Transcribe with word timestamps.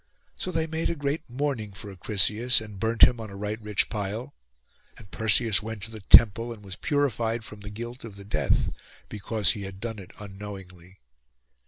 So 0.35 0.49
they 0.49 0.65
made 0.65 0.89
a 0.89 0.95
great 0.95 1.29
mourning 1.29 1.73
for 1.73 1.91
Acrisius, 1.91 2.59
and 2.59 2.79
burnt 2.79 3.03
him 3.03 3.19
on 3.19 3.29
a 3.29 3.35
right 3.35 3.61
rich 3.61 3.87
pile; 3.87 4.33
and 4.97 5.11
Perseus 5.11 5.61
went 5.61 5.83
to 5.83 5.91
the 5.91 5.99
temple, 5.99 6.51
and 6.51 6.63
was 6.65 6.75
purified 6.75 7.43
from 7.43 7.59
the 7.59 7.69
guilt 7.69 8.03
of 8.03 8.15
the 8.15 8.25
death, 8.25 8.71
because 9.09 9.51
he 9.51 9.61
had 9.61 9.79
done 9.79 9.99
it 9.99 10.09
unknowingly. 10.17 10.97